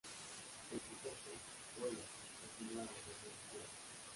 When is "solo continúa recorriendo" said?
1.75-3.39